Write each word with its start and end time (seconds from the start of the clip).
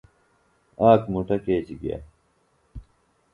اک 0.87 1.01
مُٹہ 1.11 1.37
کیچیۡ 1.45 1.79
گیہ 1.81 1.97